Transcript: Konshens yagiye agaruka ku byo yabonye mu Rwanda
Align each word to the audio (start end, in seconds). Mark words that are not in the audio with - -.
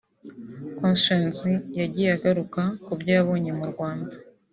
Konshens 0.77 1.37
yagiye 1.79 2.09
agaruka 2.17 2.61
ku 2.83 2.91
byo 2.99 3.11
yabonye 3.17 3.51
mu 3.59 3.65
Rwanda 3.71 4.13